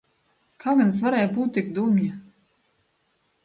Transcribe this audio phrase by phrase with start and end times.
[0.65, 2.19] Kā gan es varēju būt tik dumja?